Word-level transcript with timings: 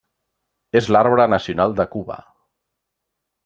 És 0.79 0.87
l'arbre 0.95 1.27
nacional 1.35 1.77
de 1.81 1.87
Cuba. 1.95 2.19